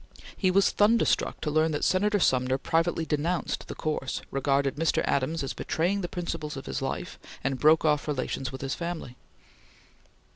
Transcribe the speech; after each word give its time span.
He 0.35 0.49
was 0.49 0.71
thunderstruck 0.71 1.41
to 1.41 1.51
learn 1.51 1.73
that 1.73 1.83
Senator 1.83 2.19
Sumner 2.19 2.57
privately 2.57 3.05
denounced 3.05 3.67
the 3.67 3.75
course, 3.75 4.23
regarded 4.31 4.75
Mr. 4.75 5.03
Adams 5.05 5.43
as 5.43 5.53
betraying 5.53 6.01
the 6.01 6.07
principles 6.09 6.57
of 6.57 6.65
his 6.65 6.81
life, 6.81 7.19
and 7.43 7.59
broke 7.59 7.85
off 7.85 8.07
relations 8.07 8.51
with 8.51 8.61
his 8.61 8.73
family. 8.73 9.15